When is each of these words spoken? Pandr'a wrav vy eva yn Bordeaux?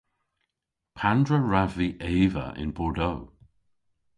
Pandr'a 0.97 1.37
wrav 1.47 1.71
vy 1.77 1.89
eva 2.15 2.45
yn 2.61 2.71
Bordeaux? 2.77 3.23